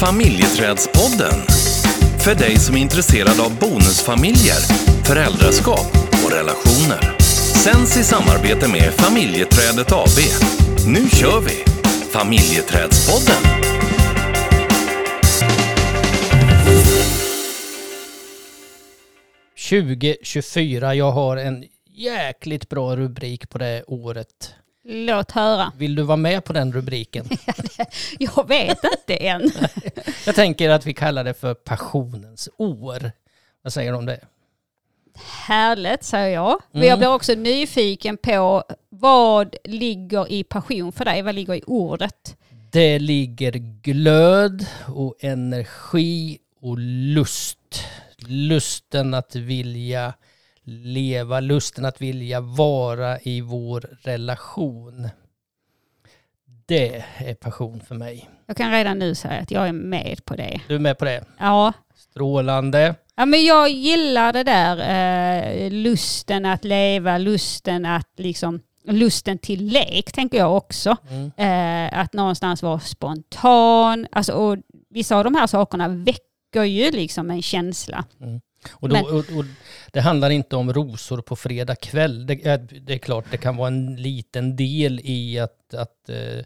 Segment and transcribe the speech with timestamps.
[0.00, 1.38] Familjeträdspodden.
[2.24, 4.60] För dig som är intresserad av bonusfamiljer,
[5.04, 5.90] föräldraskap
[6.24, 7.18] och relationer.
[7.64, 10.18] Sänds i samarbete med Familjeträdet AB.
[10.86, 11.64] Nu kör vi!
[12.10, 13.42] Familjeträdspodden.
[19.56, 20.94] –2024.
[20.94, 24.54] Jag har en jäkligt bra rubrik på det året.
[24.90, 25.72] Låt höra.
[25.76, 27.28] Vill du vara med på den rubriken?
[28.18, 29.50] Jag vet inte än.
[30.26, 33.12] Jag tänker att vi kallar det för passionens år.
[33.62, 34.20] Vad säger du om det?
[35.46, 36.60] Härligt säger jag.
[36.72, 36.88] Men Mm.
[36.90, 41.22] jag blir också nyfiken på vad ligger i passion för dig?
[41.22, 42.36] Vad ligger i ordet?
[42.72, 47.58] Det ligger glöd och energi och lust.
[48.26, 50.14] Lusten att vilja
[50.68, 55.08] leva, lusten att vilja vara i vår relation.
[56.66, 58.28] Det är passion för mig.
[58.46, 60.60] Jag kan redan nu säga att jag är med på det.
[60.68, 61.24] Du är med på det?
[61.38, 62.94] Ja, Strålande.
[63.16, 64.76] ja men jag gillar det där
[65.64, 70.96] eh, lusten att leva, lusten att liksom lusten till lek tänker jag också.
[71.10, 71.30] Mm.
[71.36, 74.06] Eh, att någonstans vara spontan.
[74.12, 74.56] Alltså, och
[74.90, 78.04] vissa av de här sakerna väcker ju liksom en känsla.
[78.70, 79.44] Och, då, Men- och, och
[79.92, 82.26] det handlar inte om rosor på fredag kväll.
[82.26, 86.44] Det, är- det är klart, det kan vara en liten del i att, att, eh,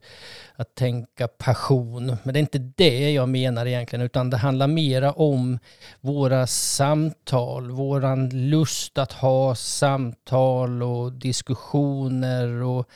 [0.56, 2.16] att tänka passion.
[2.22, 5.58] Men det är inte det jag menar egentligen, utan det handlar mera om
[6.00, 12.88] våra samtal, våran lust att ha samtal och diskussioner och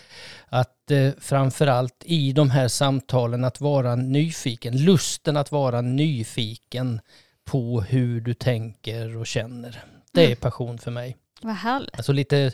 [0.49, 7.01] att eh, framförallt i de här samtalen att vara nyfiken, lusten att vara nyfiken
[7.47, 9.85] på hur du tänker och känner.
[10.13, 10.37] Det är Mm.
[10.37, 11.17] passion för mig.
[11.43, 11.97] Vad härligt.
[11.97, 12.53] Alltså lite,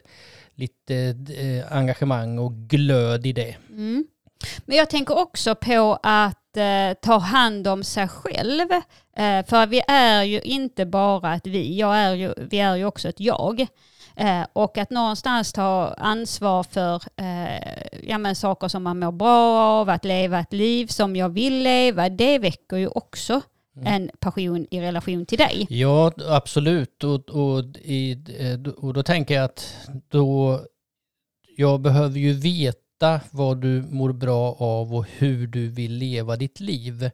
[0.54, 0.94] lite
[1.38, 3.56] eh, engagemang och glöd i det.
[3.70, 4.06] Mm.
[4.64, 8.70] Men jag tänker också på att eh, ta hand om sig själv.
[9.16, 12.84] Eh, för vi är ju inte bara ett vi, jag är ju, vi är ju
[12.84, 13.66] också ett jag.
[14.16, 19.60] Eh, och att någonstans ta ansvar för eh, ja, men saker som man mår bra
[19.60, 23.40] av, att leva ett liv som jag vill leva, det väcker ju också
[23.80, 25.66] en passion i relation till dig.
[25.70, 27.04] Ja, absolut.
[27.04, 29.76] Och, och, i, eh, och då tänker jag att
[30.08, 30.60] då,
[31.56, 36.60] jag behöver ju veta vad du mår bra av och hur du vill leva ditt
[36.60, 37.10] liv.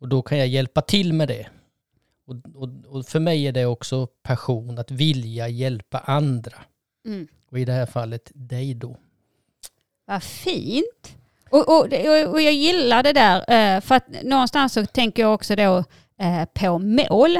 [0.00, 1.46] Och då kan jag hjälpa till med det.
[2.26, 6.56] Och, och, och för mig är det också passion, att vilja hjälpa andra.
[7.06, 7.28] Mm.
[7.50, 8.96] Och i det här fallet dig då.
[10.04, 11.19] Vad fint.
[11.50, 11.82] Och, och,
[12.32, 15.84] och jag gillar det där, eh, för att någonstans så tänker jag också då
[16.20, 17.36] eh, på mål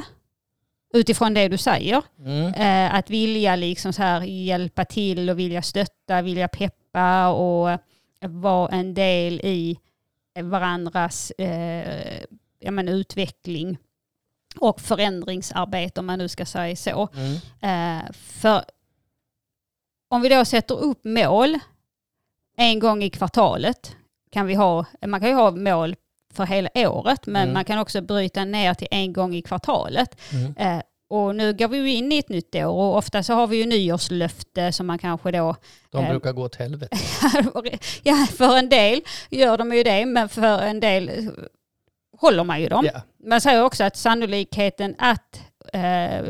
[0.95, 2.03] utifrån det du säger.
[2.19, 2.55] Mm.
[2.55, 7.79] Eh, Att vilja liksom så här hjälpa till och vilja stötta, vilja peppa och
[8.21, 9.79] vara en del i
[10.43, 12.23] varandras eh,
[12.59, 13.79] ja, men utveckling
[14.61, 17.09] och förändringsarbete om man nu ska säga så.
[17.15, 17.35] Mm.
[18.03, 18.65] Eh, för
[20.09, 21.59] om vi då sätter upp mål
[22.57, 23.97] en gång i kvartalet
[24.33, 25.97] kan vi ha, man kan ju ha mål
[26.35, 27.55] för hela året men Mm.
[27.55, 30.21] man kan också bryta ner till en gång i kvartalet.
[30.33, 30.55] Mm.
[30.57, 33.47] Eh, och nu går vi ju in i ett nytt år och ofta så har
[33.47, 35.57] vi ju nyårslöfte som man kanske då,
[35.91, 36.11] De Eh.
[36.11, 36.97] brukar gå åt helvete.
[38.03, 41.31] ja för en del gör de ju det men för en del
[42.19, 42.85] håller man ju dem.
[42.95, 43.01] Ja.
[43.29, 45.43] Man säger också att sannolikheten att eh,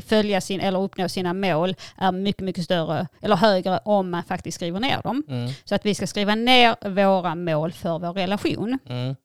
[0.06, 4.55] följa sin eller uppnå sina mål är mycket, mycket större eller högre om man faktiskt
[4.55, 5.23] skriver ner dem.
[5.28, 5.51] Mm.
[5.65, 8.79] Så att vi ska skriva ner våra mål för vår relation.
[8.89, 9.17] Mm.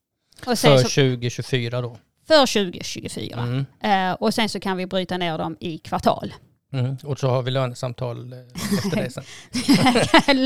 [0.46, 1.98] Och sen För så, 2024 då.
[2.28, 3.40] för 2024.
[3.40, 3.66] Mm.
[3.84, 6.34] Eh, och sen så kan vi bryta ner dem i kvartal.
[6.74, 6.98] Mm.
[7.04, 8.40] Och så har vi lönesamtal eh,
[8.78, 9.24] efter det sen.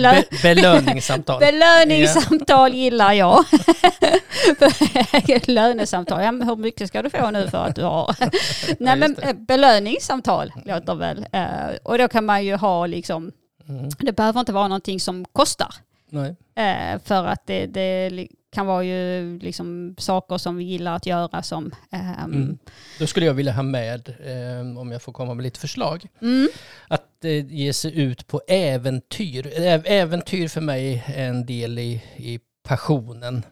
[0.01, 1.39] Be- belöningssamtal.
[1.39, 3.45] Belöningssamtal gillar jag.
[5.47, 8.15] Lönesamtal, ja, hur mycket ska du få nu för att du har?
[8.83, 11.25] Nej men eh, belöningssamtal låter väl.
[11.31, 11.45] Eh,
[11.83, 13.31] Och då kan man ju ha liksom,
[13.69, 13.89] Mm.
[13.99, 15.75] det behöver inte vara någonting som kostar.
[16.09, 16.35] Nej.
[17.05, 21.71] För att det, det kan vara ju liksom saker som vi gillar att göra som
[21.91, 22.57] ehm, Mm.
[22.99, 26.47] Då skulle jag vilja ha med, eh, om jag får komma med lite förslag, mm,
[26.87, 29.47] att eh, ge sig ut på äventyr.
[29.47, 33.45] Ä- Äventyr för mig är en del i, i passionen.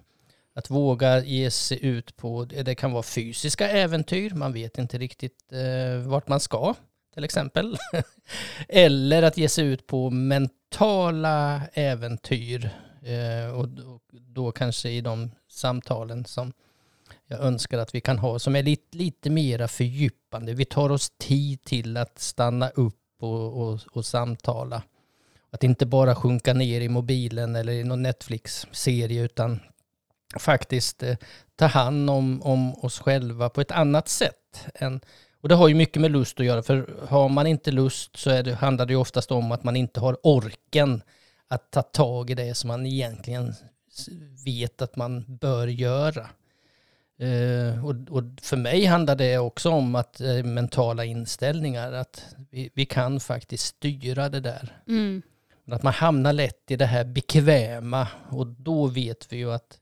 [0.55, 5.37] Att våga ge sig ut på, det kan vara fysiska äventyr, man vet inte riktigt
[5.51, 6.73] eh, vart man ska
[7.13, 7.77] till exempel.
[8.69, 12.69] Eller att ge sig ut på mentala äventyr.
[13.01, 16.53] Eh, och, och då kanske i de samtalen som
[17.27, 20.53] jag önskar att vi kan ha, som är lite, lite mera fördjupande.
[20.53, 24.83] Vi tar oss tid till att stanna upp och, och, och samtala.
[25.49, 29.59] Att inte bara sjunka ner i mobilen eller i någon Netflix-serie utan
[30.39, 31.17] faktiskt eh,
[31.55, 34.67] ta hand om, om oss själva på ett annat sätt.
[34.75, 35.01] Än,
[35.41, 38.29] och det har ju mycket med lust att göra, för har man inte lust så
[38.29, 41.01] är det, handlar det ju oftast om att man inte har orken
[41.47, 43.53] att ta tag i det som man egentligen
[44.45, 46.29] vet att man bör göra.
[47.21, 52.69] Uh, och, och, för mig handlar det också om att uh, mentala inställningar, att vi,
[52.73, 54.81] vi, kan faktiskt styra det där.
[54.87, 55.21] Mm.
[55.71, 59.79] Att man hamnar lätt i det här bekväma och då vet vi ju att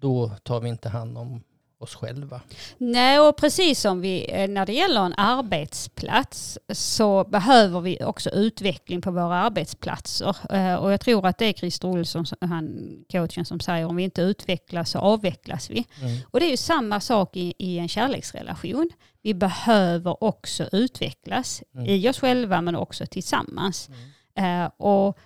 [0.00, 1.42] då tar vi inte hand om
[1.84, 2.40] oss själva.
[2.78, 8.30] Nej, och precis som vi, eh, när det gäller en arbetsplats så behöver vi också
[8.30, 10.36] utveckling på våra arbetsplatser.
[10.50, 14.02] Eh, och jag tror att det är Christer Olsson, han, coachen, som säger om vi
[14.02, 15.86] inte utvecklas så avvecklas vi.
[16.00, 16.16] Mm.
[16.30, 18.90] Och det är ju samma sak i, i en kärleksrelation.
[19.22, 21.86] Vi behöver också utvecklas mm.
[21.86, 23.88] i oss själva men också tillsammans.
[23.88, 24.64] Mm.
[24.64, 25.18] Uh, och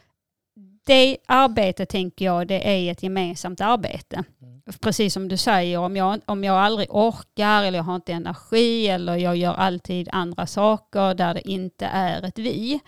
[0.88, 4.25] det arbetet tänker jag, det är ett gemensamt arbete.
[4.43, 4.62] Mm.
[4.81, 8.88] Precis som du säger, om jag, om jag aldrig orkar eller jag har inte energi
[8.88, 12.81] eller jag gör alltid andra saker där det inte är ett vi,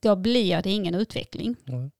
[0.00, 1.56] då blir det ingen utveckling.
[1.68, 1.90] Mm.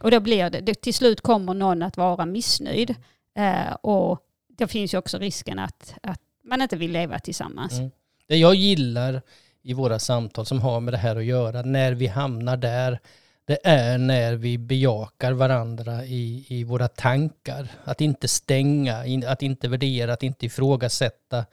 [0.00, 2.94] Och då blir det, det, till slut kommer någon att vara missnöjd.
[3.34, 4.18] Eh, och
[4.48, 7.72] det finns ju också risken att, att man inte vill leva tillsammans.
[7.72, 7.90] Mm.
[8.26, 9.22] Det jag gillar
[9.62, 13.00] i våra samtal som har med det här att göra, när vi hamnar där,
[13.48, 17.68] det är när vi bejakar varandra i, i våra tankar.
[17.84, 21.44] Att inte stänga, att inte värdera, att inte ifrågasätta,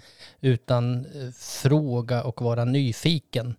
[0.42, 3.56] utan eh, fråga och vara nyfiken.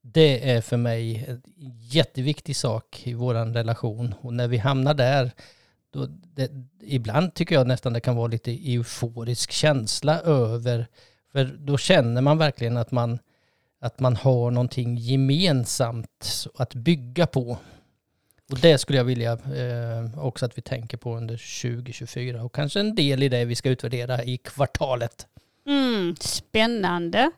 [0.00, 1.42] Det är för mig en
[1.78, 4.14] jätteviktig sak i vår relation.
[4.20, 5.30] Och när vi hamnar där,
[5.90, 6.50] då det,
[6.80, 10.86] ibland tycker jag nästan det kan vara lite euforisk känsla över,
[11.32, 13.18] för då känner man verkligen att man,
[13.80, 17.58] att man har någonting gemensamt att bygga på.
[18.50, 22.80] Och det skulle jag vilja eh, också att vi tänker på under 2024 och kanske
[22.80, 25.26] en del i det vi ska utvärdera i kvartalet.
[25.66, 27.30] Mm, spännande.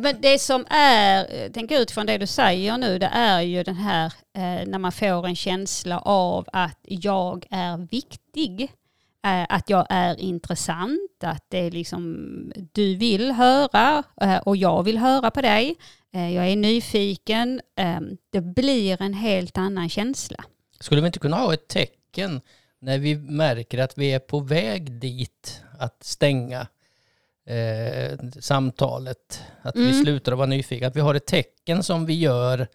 [0.00, 3.74] Men det som är, eh, tänker utifrån det du säger nu, det är ju den
[3.74, 8.72] här eh, när man får en känsla av att jag är viktig.
[9.24, 12.26] Eh, att jag är intressant, att det är liksom
[12.72, 15.76] du vill höra eh, och jag vill höra på dig.
[16.12, 17.60] Eh, jag är nyfiken.
[17.76, 20.44] Ehm, det blir en helt annan känsla.
[20.80, 22.40] Skulle vi inte kunna ha ett tecken
[22.78, 26.66] när vi märker att vi är på väg dit att stänga
[27.46, 29.88] eh, samtalet, att mm.
[29.88, 32.66] vi slutar att vara nyfikna, att vi har ett tecken som vi gör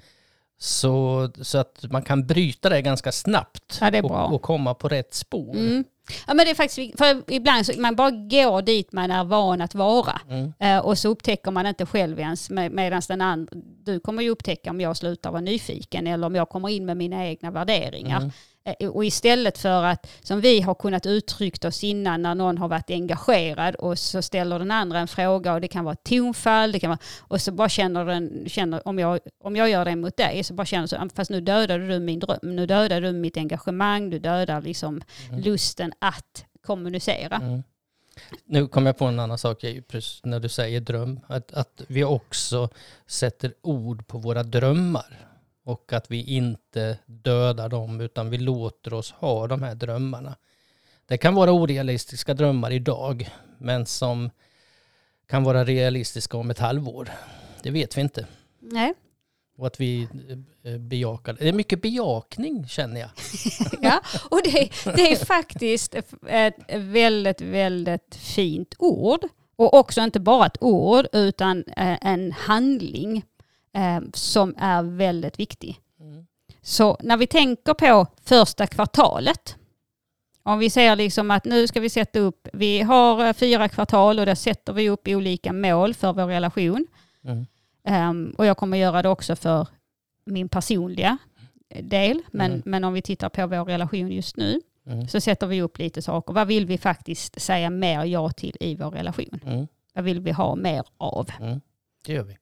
[0.58, 5.14] så, så att man kan bryta det ganska snabbt ja, och, och, komma på rätt
[5.14, 5.56] spår.
[5.56, 5.84] Mm.
[6.28, 9.62] Ja men det är faktiskt, för ibland så man bara går dit man är van
[9.62, 10.22] att vara.
[10.30, 10.54] Mm.
[10.60, 14.30] Eh, och så upptäcker man inte själv ens med, medan den andra, du kommer ju
[14.30, 18.18] upptäcka om jag slutar vara nyfiken eller om jag kommer in med mina egna värderingar.
[18.18, 18.32] Mm.
[18.66, 22.68] Eh, och istället för att, som vi har kunnat uttryckt oss innan när någon har
[22.68, 26.80] varit engagerad och så ställer den andra en fråga och det kan vara tonfall, det
[26.80, 30.18] kan vara, och så bara känner den, känner, om, jag, om jag gör det mot
[30.18, 33.38] dig, så bara känner så, fast nu dödade du min dröm, nu dödar du mitt
[33.38, 35.42] engagemang, du dödar liksom mm.
[35.42, 37.36] lusten att kommunicera.
[37.36, 37.64] Mm.
[38.46, 39.64] Nu kommer jag på en annan sak,
[40.24, 42.70] när du säger dröm, att, att vi också
[43.08, 45.35] sätter ord på våra drömmar
[45.66, 50.36] och att vi inte dödar dem utan vi låter oss ha de här drömmarna.
[51.06, 54.30] Det kan vara orealistiska drömmar idag men som
[55.28, 57.12] kan vara realistiska om ett halvår.
[57.64, 58.28] Det vet vi inte.
[58.60, 58.94] Nej.
[59.58, 60.08] Och att vi
[60.64, 61.36] eh, bejakar.
[61.40, 63.10] Det är mycket bejakning känner jag.
[63.82, 65.96] ja, och det, det är faktiskt
[66.28, 69.20] ett väldigt, väldigt fint ord.
[69.56, 73.24] Och också inte bara ett ord utan eh, en handling
[73.76, 75.80] eh, som är väldigt viktig.
[76.00, 76.26] Mm.
[76.62, 79.58] Så när vi tänker på första kvartalet,
[80.44, 84.20] om vi ser liksom att nu ska vi sätta upp, vi har eh, fyra kvartal
[84.20, 86.88] och där sätter vi upp olika mål för vår relation.
[87.24, 87.46] Mm.
[88.10, 89.68] Um, och jag kommer göra det också för
[90.26, 91.18] min personliga
[91.82, 92.62] del, men, mm.
[92.66, 95.08] men om vi tittar på vår relation just nu, mm.
[95.08, 96.34] så sätter vi upp lite saker.
[96.34, 99.40] Vad vill vi faktiskt säga mer ja till i vår relation?
[99.46, 99.68] Mm.
[99.94, 101.30] Vad vill vi ha mer av?
[101.40, 101.62] Mm.
[102.06, 102.38] Det gör vi.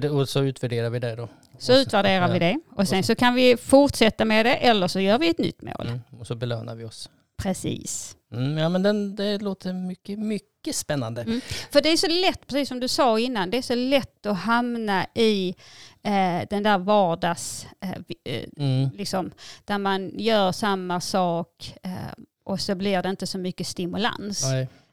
[0.00, 1.28] Det, och så utvärderar vi det då?
[1.58, 2.32] Så utvärderar ja.
[2.32, 5.38] vi det och sen så kan vi fortsätta med det eller så gör vi ett
[5.38, 5.86] nytt mål.
[5.86, 6.00] Mm.
[6.18, 7.10] Och så belönar vi oss.
[7.42, 8.16] Precis.
[8.32, 11.22] Mm, ja men den, det låter mycket, mycket spännande.
[11.22, 11.40] Mm.
[11.70, 14.38] För det är så lätt, precis som du sa innan, det är så lätt att
[14.38, 15.54] hamna i
[16.02, 17.90] eh, den där vardags, eh,
[18.24, 18.90] eh mm.
[18.94, 19.30] liksom,
[19.64, 21.90] där man gör samma sak eh,
[22.44, 24.44] och så blir det inte så mycket stimulans.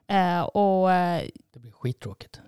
[0.07, 2.39] Eh, och, eh, det blir skittråkigt.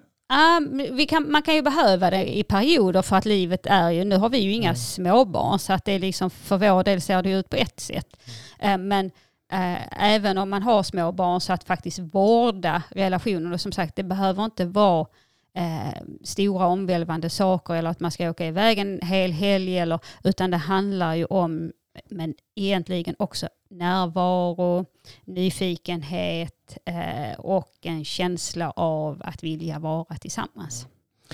[0.91, 4.17] Vi kan, man kan ju behöva det i perioder för att livet är ju, nu
[4.17, 4.75] har vi ju inga mm.
[4.75, 8.17] småbarn så att det är liksom för vår del ser det ut på ett sätt.
[8.59, 8.81] Mm.
[8.81, 9.12] Uh, men,
[9.51, 13.53] eh, även om man har små barn så att faktiskt vårda relationen.
[13.53, 15.07] Och som sagt, det behöver inte vara
[15.53, 19.77] eh, stora omvälvande saker eller att man ska åka iväg en hel helg.
[19.77, 21.71] Eller, utan det handlar ju om,
[22.09, 24.86] men egentligen också närvaro,
[25.26, 30.88] nyfikenhet eh, och en känsla av att vilja vara tillsammans.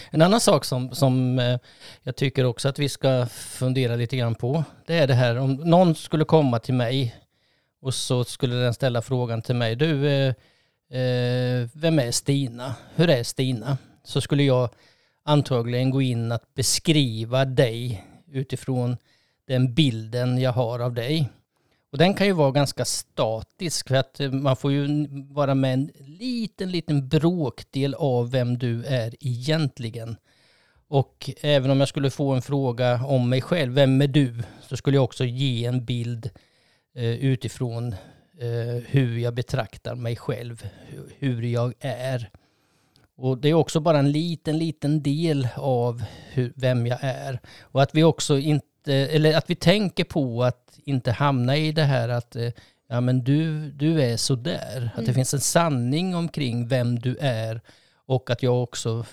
[0.09, 1.59] En annan sak som, som eh,
[2.03, 5.53] jag tycker också att vi ska fundera lite grann på, det är det här om
[5.53, 7.15] någon skulle komma till mig
[7.81, 10.33] och så skulle den ställa frågan till mig, du, eh,
[10.99, 12.75] eh vem är Stina?
[12.95, 13.77] Hur är Stina?
[14.03, 14.69] Så skulle jag
[15.23, 18.97] antagligen gå in att beskriva dig utifrån
[19.47, 21.29] den bilden jag har av dig.
[21.95, 25.73] Och den kan ju vara ganska statisk för att eh, man får ju vara med
[25.73, 30.15] en liten, liten bråkdel av vem du är egentligen.
[30.87, 34.43] Och även om jag skulle få en fråga om mig själv, vem är du?
[34.61, 36.29] Så skulle jag också ge en bild
[36.95, 37.93] eh, utifrån
[38.39, 40.67] eh, hur jag betraktar mig själv,
[41.19, 42.29] hur jag är.
[43.17, 47.39] Och det är också bara en liten, liten del av hur, vem jag är.
[47.61, 51.83] Och att vi också inte, eller att vi tänker på att inte hamna i det
[51.83, 52.51] här att eh,
[52.87, 54.77] ja men du, du är sådär.
[54.77, 54.87] Mm.
[54.87, 55.15] Att det mm.
[55.15, 57.61] finns en sanning omkring vem du är
[58.05, 59.05] och att jag också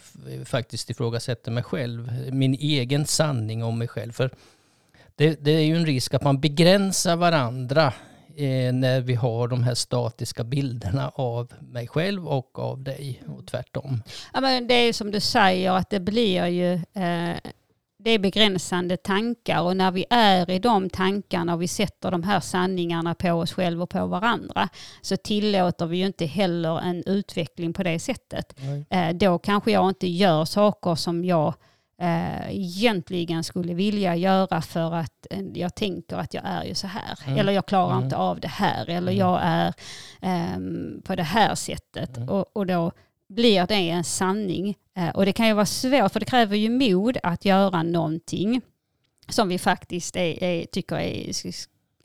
[0.44, 4.12] faktiskt ifrågasätter mig själv, min egen sanning om mig själv.
[4.12, 4.30] För
[5.16, 7.86] det, det är ju en risk att man begränsar varandra
[8.36, 13.46] eh, när vi har de här statiska bilderna av mig själv och av dig och
[13.46, 14.02] tvärtom.
[14.32, 17.36] Ja, men det är som du säger att det blir ju eh,
[18.04, 22.22] det är begränsande tankar och när vi är i de tankarna och vi sätter de
[22.22, 24.68] här sanningarna på oss själva och på varandra
[25.02, 28.58] så tillåter vi ju inte heller en utveckling på det sättet.
[28.90, 31.54] Eh, då kanske jag inte gör saker som jag
[32.00, 36.86] eh, egentligen skulle vilja göra för att eh, jag tänker att jag är ju så
[36.86, 37.18] här.
[37.26, 37.38] Mm.
[37.38, 38.04] Eller jag klarar mm.
[38.04, 38.90] inte av det här.
[38.90, 39.16] Eller mm.
[39.16, 39.74] jag är
[40.20, 40.58] eh,
[41.04, 42.16] på det här sättet.
[42.16, 42.28] Mm.
[42.28, 42.92] Och, och då
[43.34, 44.76] blir det en sanning.
[44.96, 48.60] Eh, och det kan ju vara svårt för det kräver ju mod att göra någonting
[49.28, 51.54] som vi faktiskt är, är, tycker är, är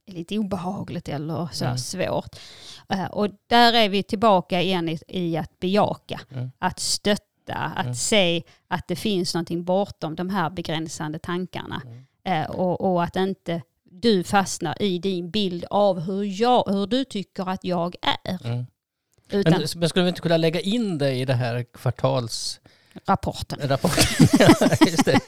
[0.06, 1.78] lite obehagligt eller så mm.
[1.78, 2.36] svårt.
[2.94, 6.52] Uh, och där är vi tillbaka igen i, i att bejaka, mm.
[6.60, 7.96] att stötta att mm.
[7.96, 11.82] se att det finns någonting bortom de här begränsande tankarna.
[11.86, 12.04] Mm.
[12.24, 17.04] Eh, och, och, att inte du fastnar i din bild av hur, jag, hur du
[17.04, 18.66] tycker att jag är.
[19.30, 22.60] Utan, men, men skulle vi inte kunna lägga in det i det här kvartals...
[23.06, 23.60] Rapporten.
[23.70, 24.18] Rapporten,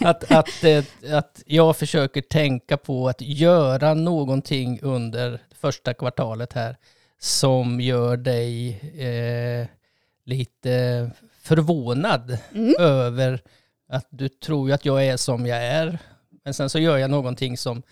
[0.08, 6.76] att, att, eh, att jag försöker tänka på att göra någonting under första kvartalet här
[7.18, 9.66] som gör dig eh,
[10.24, 11.10] lite
[11.42, 12.74] förvånad mm.
[12.78, 13.42] över
[13.88, 15.98] att du tror att jag är som jag är.
[16.44, 17.82] Men sen så gör jag någonting som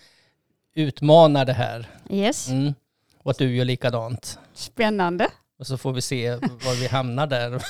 [0.75, 1.87] utmanar det här.
[2.09, 2.49] Yes.
[2.49, 2.73] Mm.
[3.17, 4.39] Och att du gör likadant.
[4.57, 5.27] Spännande.
[5.59, 7.63] Och så får vi se var vi hamnar där.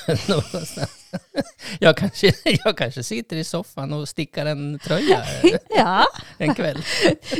[1.80, 2.32] jag, kanske,
[2.64, 5.24] jag kanske sitter i soffan och stickar en tröja
[5.76, 6.04] ja.
[6.38, 6.82] en kväll.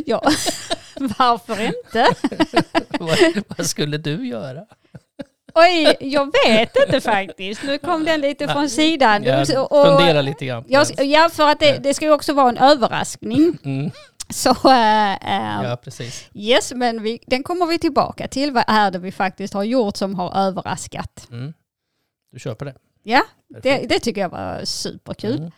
[0.06, 0.22] ja,
[1.18, 2.06] varför inte?
[2.90, 3.18] vad,
[3.56, 4.64] vad skulle du göra?
[5.54, 7.62] Oj, jag vet inte faktiskt.
[7.62, 9.24] Nu kom den lite från sidan.
[9.24, 10.64] Jag funderar lite grann.
[10.68, 13.58] Jag, ja, för att det, det ska ju också vara en överraskning.
[13.64, 13.90] Mm.
[14.34, 16.30] Så, äh, ja, precis.
[16.34, 18.52] Yes, men vi, den kommer vi tillbaka till.
[18.52, 21.28] Vad är det vi faktiskt har gjort som har överraskat?
[21.30, 21.52] Mm.
[22.32, 22.74] Du på det.
[23.02, 23.22] Ja,
[23.62, 25.38] det, det, tycker jag var superkul.
[25.38, 25.50] Mm.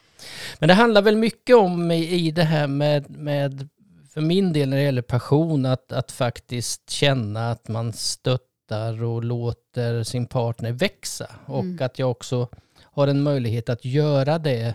[0.59, 3.69] Men det handlar väl mycket om i, det här med, med,
[4.15, 9.25] för min del när det gäller passion, att, att faktiskt känna att man stöttar och
[9.25, 11.27] låter sin partner växa.
[11.47, 11.87] Och mm.
[11.87, 12.49] att jag också
[12.83, 14.75] har en möjlighet att göra det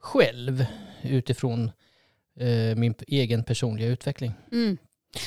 [0.00, 0.66] själv
[1.02, 1.70] utifrån
[2.76, 4.32] min egen personliga utveckling.
[4.52, 4.78] Mm.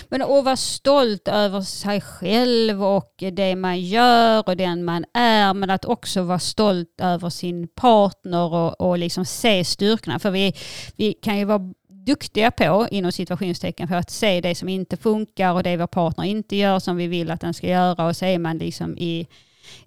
[0.10, 5.54] Men att vara stolt över sig själv och det man gör och den man är,
[5.54, 10.20] men att också vara stolt över sin partner och, och liksom se styrkorna.
[10.20, 10.54] För vi,
[10.96, 15.54] vi kan ju vara duktiga på, inom situationstecken, för att se det som inte funkar
[15.54, 18.26] och det vår partner inte gör som vi vill att den ska göra och så
[18.26, 19.28] är man liksom i,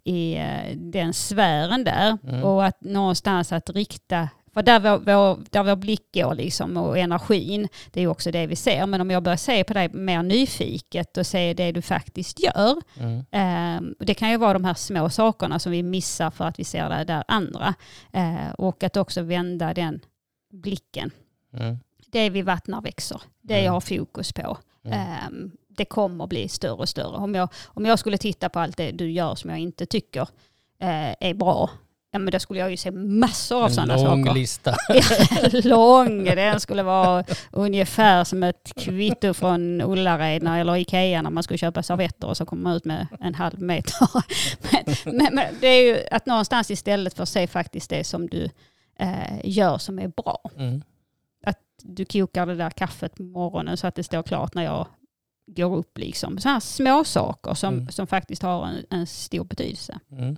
[0.04, 2.18] i eh, den sfären där.
[2.28, 2.44] Mm.
[2.44, 6.98] Och att någonstans att rikta för där vår, vår, där vår blick går liksom och
[6.98, 8.86] energin, det är också det vi ser.
[8.86, 12.76] Men om jag börjar se på dig mer nyfiket och se det du faktiskt gör.
[12.98, 13.18] Mm.
[13.18, 16.64] Eh, det kan ju vara de här små sakerna som vi missar för att vi
[16.64, 17.74] ser det där andra.
[18.12, 20.00] Eh, och att också vända den
[20.50, 21.10] blicken.
[21.56, 21.78] Mm
[22.14, 23.22] det vi vattnar växer.
[23.40, 23.72] Det jag mm.
[23.72, 24.58] har fokus på.
[25.28, 27.16] Um, det kommer bli större och större.
[27.16, 30.22] Om jag, om jag skulle titta på allt det du gör som jag inte tycker
[30.82, 31.70] uh, är bra,
[32.14, 34.34] Ja men då skulle jag ju se massor av En sådana lång saker.
[34.40, 34.76] lista.
[35.68, 36.24] lång.
[36.24, 41.82] Den skulle vara ungefär som ett kvitto från Ullared eller Ikea när man skulle köpa
[41.82, 44.08] servetter och så kommer man ut med en halv meter.
[44.72, 48.28] men, men, men det är ju att någonstans istället för att se faktiskt det som
[48.28, 48.48] du
[48.98, 50.38] eh, gör som är bra.
[50.56, 50.82] Mm.
[51.86, 54.86] Du kokar det där kaffet på morgonen så att det står klart när jag
[55.46, 55.98] går upp.
[55.98, 56.38] Liksom.
[56.38, 57.88] Sådana små saker som, Mm.
[57.88, 59.98] som faktiskt har en, en stor betydelse.
[60.12, 60.36] Mm.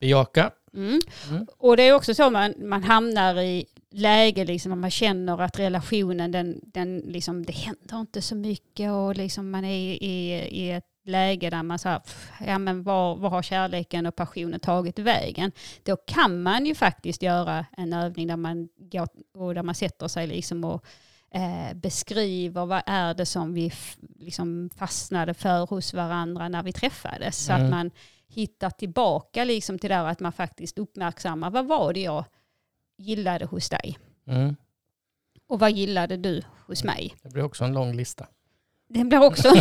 [0.00, 0.50] Bejaka.
[0.74, 1.00] Mm.
[1.30, 1.46] Mm.
[1.58, 5.58] Och det är också så man, man hamnar i läge liksom när man känner att
[5.58, 10.70] relationen, den, den liksom, det händer inte så mycket och liksom man är i, i
[10.70, 12.00] ett läge där man säger,
[12.46, 15.52] ja men var, var har kärleken och passionen tagit vägen?
[15.82, 20.08] Då kan man ju faktiskt göra en övning där man, går, och där man sätter
[20.08, 20.84] sig liksom och
[21.30, 23.72] eh, beskriver vad är det som vi
[24.18, 27.44] liksom fastnade för hos varandra när vi träffades.
[27.46, 27.64] Så Mm.
[27.64, 27.90] att man
[28.28, 32.24] hittar tillbaka liksom till det här att man faktiskt uppmärksammar vad var det jag
[32.98, 34.56] gillade hos dig Mm.
[35.48, 37.14] och vad gillade du hos mig.
[37.22, 38.26] Det blir också en lång lista.
[38.88, 39.48] Det blir också...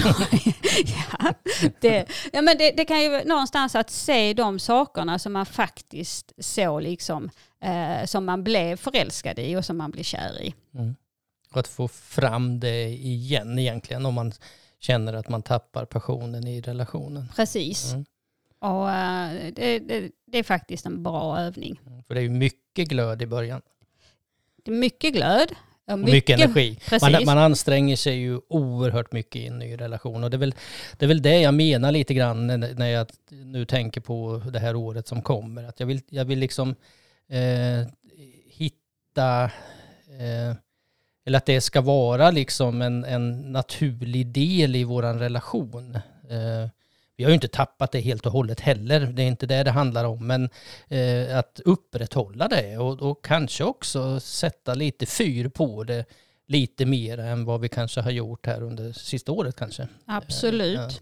[0.85, 1.33] ja,
[1.81, 6.33] det, ja, men det, det kan ju någonstans att se de sakerna som man faktiskt
[6.37, 7.29] såg liksom,
[7.61, 10.53] eh, som man blev förälskad i och som man blev kär i.
[10.73, 10.95] Mm.
[11.51, 14.33] Och att få fram det igen egentligen om man
[14.79, 17.31] känner att man tappar passionen i relationen.
[17.35, 17.91] Precis.
[17.93, 18.05] Mm.
[18.59, 21.79] Och eh, det, det, det är faktiskt en bra övning.
[22.07, 23.61] För det är ju mycket glöd i början.
[24.63, 25.51] Det är mycket glöd.
[25.87, 26.79] Och Och mycket, energi.
[27.01, 30.23] Man, man anstränger sig ju oerhört mycket i en ny relation.
[30.23, 30.55] Och det är väl
[30.97, 34.59] det, är väl det jag menar lite grann när när jag nu tänker på det
[34.59, 35.63] här året som kommer.
[35.63, 36.75] Att jag vill, jag vill liksom
[37.29, 37.87] eh,
[38.49, 39.43] hitta,
[40.19, 40.55] eh,
[41.25, 45.95] eller att det ska vara liksom en, en naturlig del i vår relation.
[46.29, 46.69] Eh,
[47.17, 49.71] vi har ju inte tappat det helt och hållet heller, det är inte det det
[49.71, 50.27] handlar om.
[50.27, 50.49] Men
[50.87, 56.05] eh, att upprätthålla det och, och kanske också sätta lite fyr på det
[56.47, 59.87] lite mer än vad vi kanske har gjort här under sista året kanske.
[60.05, 61.01] Absolut.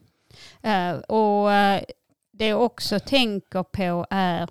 [0.61, 1.83] Eh, och eh,
[2.31, 4.47] det jag också tänker på är,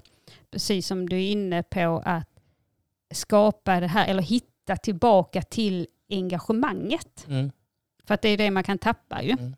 [0.50, 2.28] precis som du är inne på, att
[3.14, 7.26] skapa det här, eller hitta tillbaka till engagemanget.
[7.28, 7.52] Mm.
[8.04, 9.30] För att det är det man kan tappa ju.
[9.30, 9.54] Mm.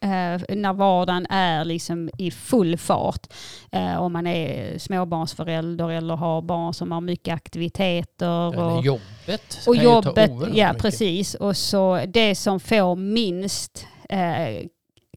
[0.00, 3.26] Eh, när vardagen är liksom i full fart.
[3.72, 8.58] Eh, om man är småbarnsförälder eller har barn som har mycket aktiviteter.
[8.58, 9.64] Och, jobbet.
[9.66, 10.82] och jobbet, ja mycket.
[10.82, 11.34] precis.
[11.34, 14.66] Och så det som får minst eh,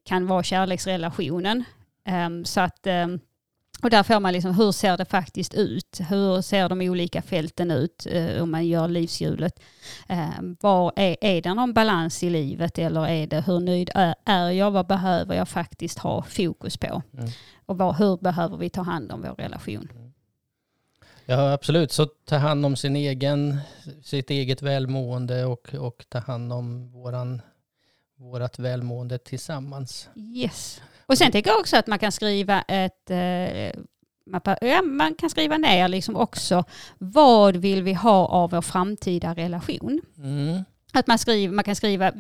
[0.06, 1.64] kan vara kärleksrelationen.
[2.06, 3.20] Ehm, så att, ehm,
[3.84, 6.00] och där får man liksom, hur ser det faktiskt ut?
[6.10, 9.60] Hur ser de olika fälten ut eh, om man gör livshjulet?
[10.08, 14.16] Ehm, var är, är det någon balans i livet eller är det hur nöjd är-
[14.26, 14.72] är jag?
[14.72, 17.02] Vad behöver jag faktiskt ha fokus på?
[17.18, 17.30] Mm.
[17.66, 19.90] Och vad, hur behöver vi ta hand om vår relation?
[21.26, 23.58] Ja absolut, så ta hand om sin egen,
[24.04, 27.42] sitt eget välmående och, och ta hand om våran,
[28.16, 30.10] vårat välmående tillsammans.
[30.16, 30.82] Yes.
[31.12, 33.68] Och sen tycker jag också att man kan skriva ett eh,
[34.62, 36.64] ja, man kan skriva ner liksom också
[36.98, 40.02] vad vill vi ha av vår framtida relation.
[40.18, 40.64] Mm.
[40.94, 42.12] Att man, skriver, man kan skriva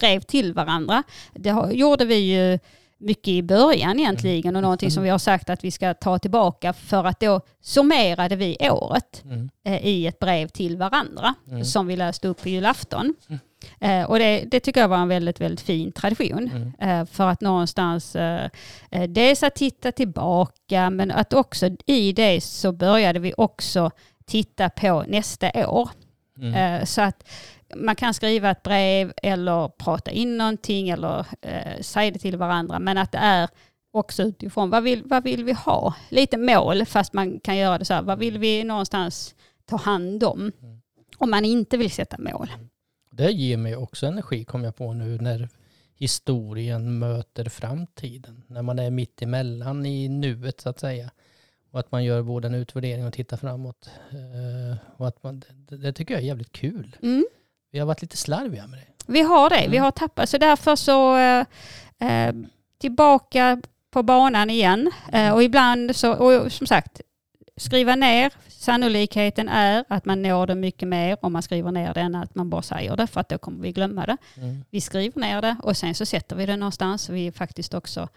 [0.00, 1.02] brev till varandra.
[1.34, 2.58] Det har, gjorde vi ju
[3.00, 6.72] mycket i början egentligen och någonting som vi har sagt att vi ska ta tillbaka
[6.72, 9.50] för att då summerade vi året Mm.
[9.64, 11.64] eh, i ett brev till varandra Mm.
[11.64, 13.14] som vi läste upp på julafton.
[13.28, 13.38] Mm.
[13.80, 16.50] Eh, och det, det tycker jag var en väldigt, väldigt fin tradition.
[16.54, 17.00] Mm.
[17.00, 18.50] Eh, för att någonstans, eh,
[18.90, 23.90] eh, dels att titta tillbaka men att också i det så började vi också
[24.26, 25.90] titta på nästa år.
[26.38, 26.54] Mm.
[26.54, 27.28] Eh, så att
[27.76, 32.78] man kan skriva ett brev eller prata in någonting eller eh, säga det till varandra
[32.78, 33.48] men att det är
[33.92, 35.94] också utifrån vad vill, vad vill vi ha?
[36.08, 39.34] Lite mål fast man kan göra det så här, vad vill vi någonstans
[39.66, 40.40] ta hand om?
[40.40, 40.80] Mm.
[41.18, 42.50] Om man inte vill sätta mål.
[43.18, 45.48] Det ger mig också energi kom jag på nu när
[45.94, 48.42] historien möter framtiden.
[48.46, 51.10] När man är mitt emellan i nuet så att säga.
[51.70, 53.90] Och att man gör både en utvärdering och tittar framåt.
[54.10, 56.96] Eh, och att man, det, det tycker jag är jävligt kul.
[57.02, 57.26] Mm.
[57.70, 59.12] Vi har varit lite slarviga med det.
[59.12, 59.82] Vi har det, vi Mm.
[59.82, 60.28] har tappat.
[60.28, 61.44] Så därför så eh,
[62.28, 62.34] eh,
[62.80, 64.90] tillbaka på banan igen.
[65.12, 67.00] Eh, och ibland så, och som sagt,
[67.58, 68.32] skriva ner.
[68.48, 72.34] Sannolikheten är att man når det mycket mer om man skriver ner det än att
[72.34, 74.16] man bara säger det för att då kommer vi glömma det.
[74.36, 74.64] Mm.
[74.70, 78.08] Vi skriver ner det och sen så sätter vi det någonstans så vi faktiskt också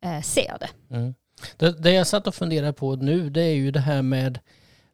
[0.00, 0.94] eh, ser det.
[0.96, 1.14] Mm.
[1.56, 4.38] Det, det jag satt och funderade på nu det är ju det här med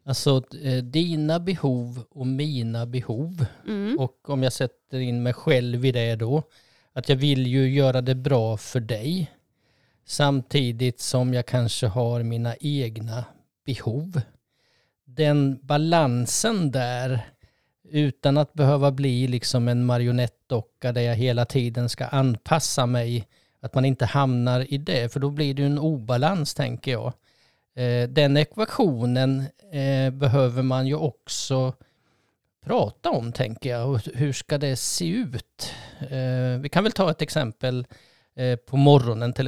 [0.05, 3.47] alltså, eh, dina behov och mina behov.
[3.67, 3.99] Mm.
[3.99, 6.43] Och om jag sätter in mig själv i det då,
[6.93, 9.31] att jag vill ju göra det bra för dig.
[10.07, 13.25] Samtidigt som jag kanske har mina egna
[13.65, 14.21] behov.
[15.05, 17.21] Den balansen där,
[17.91, 23.29] utan att behöva bli liksom en marionettdocka där jag hela tiden ska anpassa mig,
[23.61, 27.13] att man inte hamnar i det, för då blir det en obalans tänker jag.
[27.77, 31.75] Eh, den ekvationen eh, behöver man ju också
[32.65, 33.91] prata om tänker jag.
[33.91, 35.73] Och hur ska det se ut?
[36.01, 37.87] Eh, vi kan väl ta ett exempel
[38.67, 39.45] på morgonen till,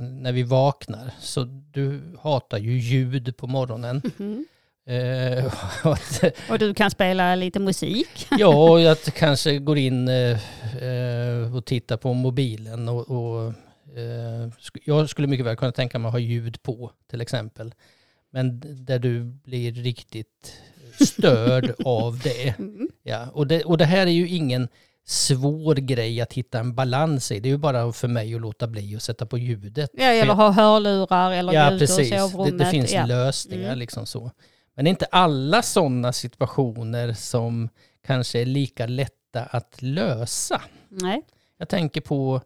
[0.00, 1.10] när vi vaknar.
[1.20, 4.02] Så du hatar ju ljud på morgonen.
[4.04, 4.44] Mm -hmm.
[6.50, 8.26] och du kan spela lite musik?
[8.30, 10.10] ja, jag kanske går in
[11.56, 13.52] och tittar på mobilen och, och
[13.98, 14.48] Eh,
[14.84, 17.74] jag skulle mycket väl kunna tänka mig att ha ljud på till exempel.
[18.30, 20.52] Men där du blir riktigt
[21.00, 22.58] störd av det.
[22.58, 22.88] Mm.
[23.02, 23.64] Ja, och det.
[23.64, 24.68] Och det här är ju ingen
[25.10, 27.40] svår grej att hitta en balans i.
[27.40, 29.90] Det är ju bara för mig att låta bli att sätta på ljudet.
[29.92, 32.12] Ja, eller ha hörlurar eller ja, ljud precis.
[32.12, 32.58] i sovrummet.
[32.58, 33.06] Det, det finns ja.
[33.06, 33.78] lösningar mm.
[33.78, 34.30] liksom så.
[34.74, 37.68] Men det är inte alla sådana situationer som
[38.06, 40.62] kanske är lika lätta att lösa.
[40.88, 41.22] Nej.
[41.58, 42.40] Jag tänker på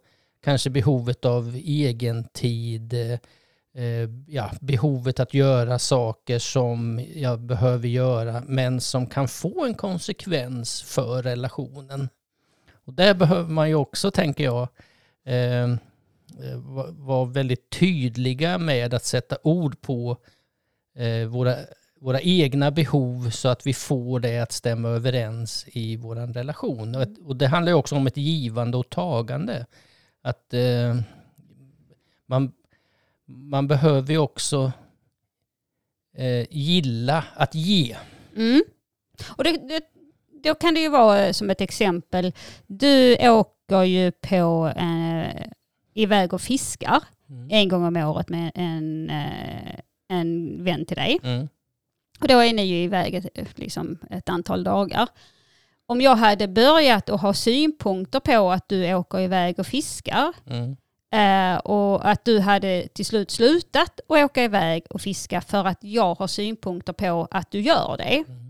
[0.44, 8.42] kanske behovet av egen tid, eh, ja, behovet att göra saker som jag behöver göra
[8.46, 12.08] men som kan få en konsekvens för relationen.
[12.84, 14.68] Och där behöver man ju också, tänker jag,
[15.24, 15.76] eh, eh
[16.88, 20.16] vara väldigt tydliga med att sätta ord på
[20.96, 21.56] eh, våra,
[22.00, 26.94] våra egna behov så att vi får det att stämma överens i vår relation.
[26.94, 29.66] Och, och det handlar ju också om ett givande och tagande
[30.22, 31.00] att eh,
[32.26, 32.52] man,
[33.26, 34.72] man behöver ju också
[36.14, 37.96] eh, gilla att ge.
[38.36, 38.62] Mm.
[39.28, 39.80] Och det, det,
[40.42, 42.32] då kan det ju vara eh, som ett exempel,
[42.66, 45.46] du åker ju på eh,
[45.94, 47.48] iväg och fiskar mm.
[47.50, 51.18] en gång om året med en, eh, en vän till dig.
[51.22, 51.48] Mm.
[52.20, 55.08] Och då är ni ju iväg ett, liksom ett antal dagar
[55.86, 60.76] om jag hade börjat att ha synpunkter på att du åker iväg och fiskar mm.
[61.12, 65.78] eh, och att du hade till slut slutat att åka iväg och fiska för att
[65.80, 68.24] jag har synpunkter på att du gör det.
[68.28, 68.41] Mm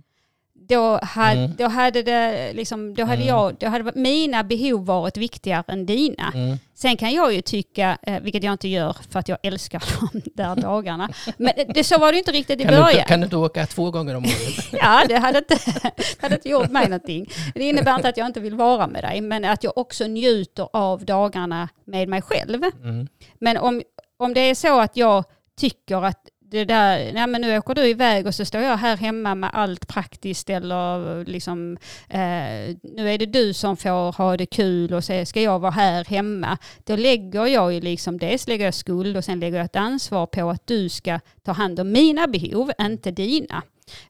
[0.72, 1.56] då hade, mm.
[1.58, 3.28] då hade, det liksom, då hade, mm.
[3.28, 6.32] jag, då hade mina behov varit viktigare än dina.
[6.34, 6.58] Mm.
[6.74, 9.82] Sen kan jag ju tycka, eh, vilket jag inte gör för att jag älskar
[10.12, 13.02] de där dagarna, men det, så var det inte riktigt i kan början.
[13.02, 14.68] Du, kan du inte åka två gånger om året?
[14.72, 15.58] ja, det hade inte,
[15.92, 17.26] det hade inte gjort mig någonting.
[17.54, 20.68] Det innebär inte att jag inte vill vara med dig, men att jag också njuter
[20.72, 22.62] av dagarna med mig själv.
[22.82, 23.08] Mm.
[23.38, 23.82] Men om,
[24.16, 25.24] om det är så att jag
[25.56, 28.96] tycker att det där, nej men nu åker du iväg och så står jag här
[28.96, 34.46] hemma med allt praktiskt eller liksom, eh, nu är det du som får ha det
[34.46, 36.58] kul och så ska jag vara här hemma.
[36.84, 40.26] Då lägger jag ju liksom, dels lägger jag skuld och sen lägger jag ett ansvar
[40.26, 43.62] på att du ska ta hand om mina behov, inte dina.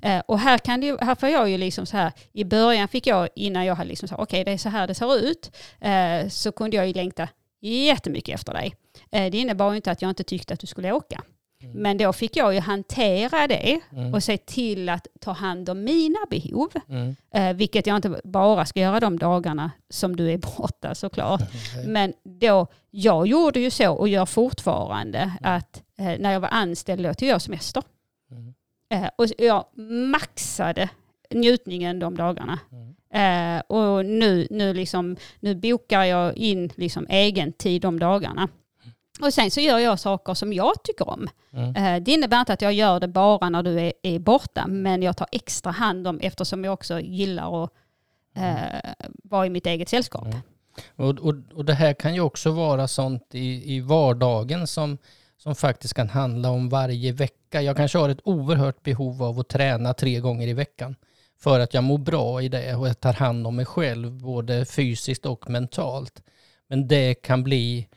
[0.03, 3.07] Eh, och här, kan det, här får jag ju liksom så här, i början fick
[3.07, 5.51] jag, innan jag hade liksom så okej okay, det är så här det ser ut,
[5.81, 7.29] eh, så kunde jag ju längta
[7.61, 8.75] jättemycket efter dig.
[9.11, 11.23] Eh, det innebar ju inte att jag inte tyckte att du skulle åka.
[11.63, 11.83] Mm.
[11.83, 14.15] Men då fick jag ju hantera det mm.
[14.15, 16.71] och se till att ta hand om mina behov.
[16.89, 17.17] Mm.
[17.35, 21.41] Eh, vilket jag inte bara ska göra de dagarna som du är borta såklart.
[21.73, 21.87] Okay.
[21.87, 25.37] Men då, jag gjorde ju så och gör fortfarande mm.
[25.41, 27.83] att eh, när jag var anställd då tog jag semester.
[28.31, 28.55] Mm.
[28.93, 29.65] Eh, och jag
[30.11, 30.89] maxade
[31.31, 32.59] njutningen de dagarna.
[33.15, 38.49] Eh, och nu, nu, liksom, nu bokar jag in liksom egen tid de dagarna.
[39.21, 41.29] Och sen så gör jag saker som jag tycker om.
[41.53, 41.77] Mm.
[41.77, 45.03] Eh, det innebär inte att jag gör det bara när du är, är borta, men
[45.03, 47.71] jag tar extra hand om eftersom jag också gillar att
[48.37, 50.27] eh, vara i mitt eget sällskap.
[50.27, 50.41] Mm.
[50.97, 54.99] Och, och, och det här kan ju också vara sånt i, i vardagen som,
[55.39, 57.63] som faktiskt kan handla om varje vecka.
[57.63, 60.97] Jag kanske har ett oerhört behov av att träna tre gånger i veckan
[61.41, 64.65] för att jag mår bra i det och jag tar hand om mig själv både
[64.65, 66.23] fysiskt och mentalt.
[66.69, 67.89] Men det kan bli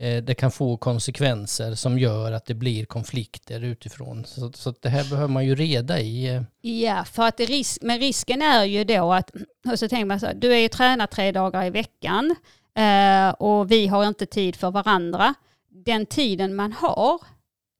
[0.00, 4.24] det kan få konsekvenser som gör att det blir konflikter utifrån.
[4.24, 6.28] Så, så det här behöver man ju reda i.
[6.28, 6.42] Eh.
[6.60, 9.30] Ja, för att risk, men risken är ju då att,
[9.72, 12.36] och så tänker man så du är ju tränad tre dagar i veckan
[12.74, 15.34] eh, och vi har inte tid för varandra.
[15.68, 17.20] Den tiden man har,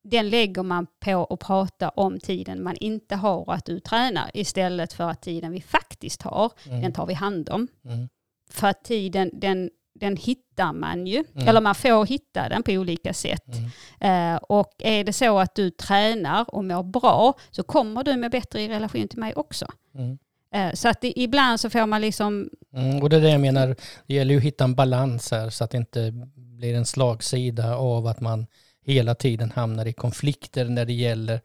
[0.04, 4.92] den lägger man på att prata om tiden man inte har att du tränar istället
[4.92, 6.80] för att tiden vi faktiskt har, mm.
[6.80, 7.68] den tar vi hand om.
[7.84, 8.08] Mm.
[8.50, 11.48] För att tiden, den den hittar man ju, mm.
[11.48, 13.56] eller man får hitta den på olika sätt.
[14.00, 14.34] Mm.
[14.34, 18.30] Eh, och är det så att du tränar och mår bra så kommer du med
[18.30, 19.66] bättre i relation till mig också.
[19.94, 20.18] Mm.
[20.54, 22.50] Eh, så att det, ibland så får man liksom...
[22.74, 23.76] Mm, och det är det jag menar,
[24.06, 27.76] det gäller ju att hitta en balans här så att det inte blir en slagsida
[27.76, 28.46] av att man
[28.84, 31.40] hela tiden hamnar i konflikter när det gäller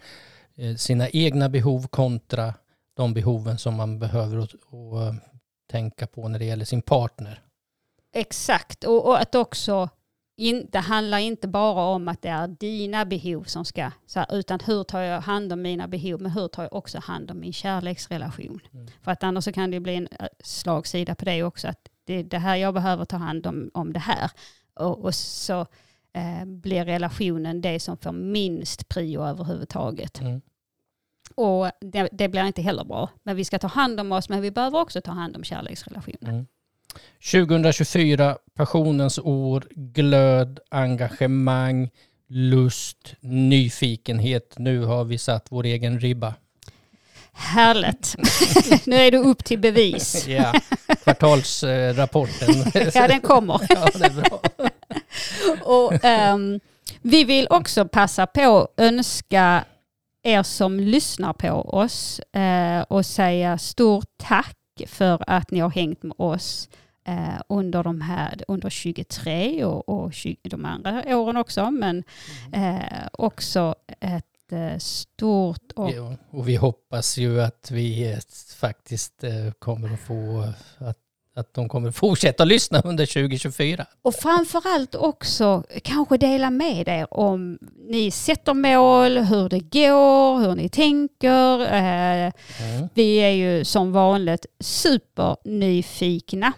[0.56, 2.54] eh, sina egna behov kontra
[2.96, 5.16] de behoven som man behöver att, att eh,
[5.72, 7.42] tänka på när det gäller sin partner.
[8.18, 9.90] Exakt, och, och att också
[10.38, 14.36] in, det handlar inte bara om att det är dina behov som ska, så här,
[14.36, 17.40] utan hur tar jag hand om mina behov, men hur tar jag också hand om
[17.40, 18.60] min kärleksrelation?
[18.74, 18.88] Mm.
[19.02, 22.14] För att annars så kan det bli en eh, slagsida på det också, att det
[22.14, 24.32] är det här jag behöver ta hand om, om det här.
[24.74, 25.62] Och, och så
[26.14, 30.22] eh, blir relationen det som får minst prio överhuvudtaget.
[30.22, 30.42] Mm.
[31.36, 33.10] Och det, det blir inte heller bra.
[33.24, 36.34] Men vi ska ta hand om oss, men vi behöver också ta hand om kärleksrelationen.
[36.34, 36.46] Mm.
[37.32, 41.90] 2024, passionens år, glöd, engagemang,
[42.30, 44.54] lust, nyfikenhet.
[44.58, 46.34] Nu har vi satt vår egen ribba.
[47.34, 48.16] Härligt.
[48.86, 50.28] nu är du upp till bevis.
[50.36, 50.54] Ja,
[51.04, 52.72] kvartalsrapporten.
[52.94, 53.62] Ja, den kommer.
[53.70, 54.40] ja, det är bra.
[55.62, 56.60] Och, ehm,
[57.02, 59.66] vi vill också passa på att önska
[60.24, 66.04] er som lyssnar på oss eh, och säga stort tack för att ni har hängt
[66.04, 66.70] med oss
[67.06, 71.72] eh, under de här, under 23 och, och 20, de andra åren också.
[71.72, 72.04] Men
[72.54, 78.18] eh, också ett eh, stort och Ja, och vi hoppas ju att vi eh,
[78.56, 80.42] faktiskt eh, kommer att få
[80.78, 80.98] att,
[81.36, 83.86] att de kommer fortsätta lyssna under 2024.
[84.02, 90.56] Och framförallt också kanske dela med er om ni sätter mål, hur det går, hur
[90.56, 91.66] ni tänker.
[91.66, 92.32] Mm.
[92.94, 96.54] vi är ju som vanligt supernyfikna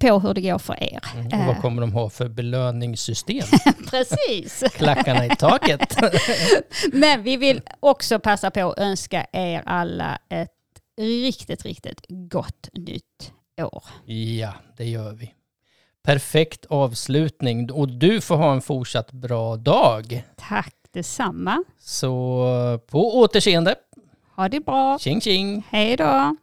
[0.00, 1.00] på hur det går för er.
[1.14, 1.26] Mm.
[1.26, 1.46] Och Eh.
[1.46, 3.46] vad kommer de ha för belöningssystem?
[3.90, 4.64] Precis.
[4.76, 5.96] Klackarna i taket.
[6.92, 10.50] Men vi vill också passa på att önska er alla ett
[11.00, 13.84] riktigt, riktigt gott nytt år.
[14.38, 15.32] ja, det gör vi.
[16.04, 20.24] Perfekt avslutning och du får ha en fortsatt bra dag.
[20.36, 21.64] Tack detsamma.
[21.80, 23.74] Så på återseende.
[24.36, 24.98] Ha det bra.
[24.98, 25.66] Tjing tjing!
[25.70, 26.36] Hej då.